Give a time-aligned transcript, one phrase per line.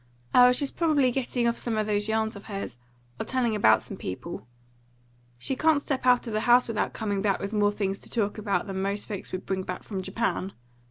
[0.33, 2.75] "Oh, she's probably getting off some of those yarns of hers,
[3.19, 4.47] or telling about some people.
[5.37, 8.39] She can't step out of the house without coming back with more things to talk
[8.39, 10.53] about than most folks would bring back from Japan.